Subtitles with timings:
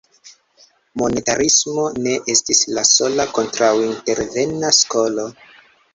[1.01, 5.29] Monetarismo ne estis la sola kontraŭintervena skolo.